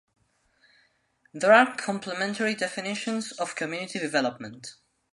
There 1.31 1.53
are 1.53 1.75
complementary 1.75 2.55
definitions 2.55 3.33
of 3.33 3.55
community 3.55 3.99
development. 3.99 4.73